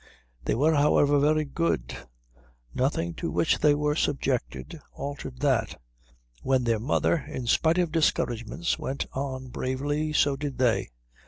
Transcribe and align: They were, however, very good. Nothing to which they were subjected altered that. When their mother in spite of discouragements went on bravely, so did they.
They 0.45 0.55
were, 0.55 0.73
however, 0.73 1.19
very 1.19 1.45
good. 1.45 1.95
Nothing 2.73 3.13
to 3.13 3.29
which 3.29 3.59
they 3.59 3.75
were 3.75 3.93
subjected 3.95 4.79
altered 4.93 5.41
that. 5.41 5.79
When 6.41 6.63
their 6.63 6.79
mother 6.79 7.17
in 7.27 7.45
spite 7.45 7.77
of 7.77 7.91
discouragements 7.91 8.79
went 8.79 9.05
on 9.13 9.49
bravely, 9.49 10.11
so 10.11 10.35
did 10.35 10.57
they. 10.57 10.89